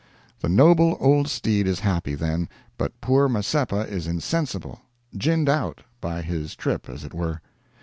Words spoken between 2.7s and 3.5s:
but poor